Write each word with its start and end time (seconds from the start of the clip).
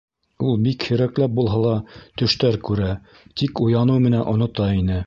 Ул 0.51 0.55
бик 0.67 0.85
һирәкләп 0.91 1.35
булһа 1.41 1.61
ла 1.65 1.75
төштәр 2.23 2.59
күрә, 2.71 2.91
тик 3.43 3.65
уяныу 3.69 4.05
менән 4.09 4.31
онота 4.35 4.73
ине. 4.83 4.99